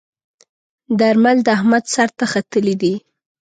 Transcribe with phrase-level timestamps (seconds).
[0.99, 2.95] درمل د احمد سر ته ختلي ديی.